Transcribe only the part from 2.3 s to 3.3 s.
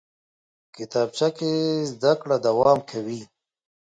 دوام کوي